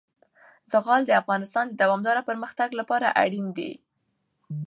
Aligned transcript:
زغال 0.71 1.01
د 1.05 1.11
افغانستان 1.21 1.65
د 1.67 1.73
دوامداره 1.81 2.21
پرمختګ 2.29 2.69
لپاره 2.79 3.07
اړین 3.23 3.47
دي. 3.57 3.71